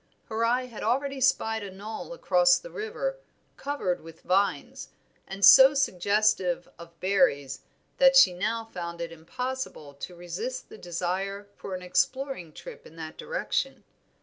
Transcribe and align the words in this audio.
Her 0.29 0.43
eye 0.43 0.65
had 0.65 0.81
already 0.81 1.21
spied 1.21 1.61
a 1.61 1.69
knoll 1.69 2.11
across 2.11 2.57
the 2.57 2.71
river 2.71 3.19
covered 3.55 4.01
with 4.01 4.21
vines, 4.23 4.89
and 5.27 5.45
so 5.45 5.75
suggestive 5.75 6.67
of 6.79 6.99
berries 6.99 7.59
that 7.99 8.15
she 8.15 8.33
now 8.33 8.65
found 8.65 8.99
it 8.99 9.11
impossible 9.11 9.93
to 9.93 10.15
resist 10.15 10.69
the 10.69 10.77
desire 10.79 11.49
for 11.55 11.75
an 11.75 11.83
exploring 11.83 12.51
trip 12.51 12.87
in 12.87 12.95
that 12.95 13.15
direction. 13.15 13.83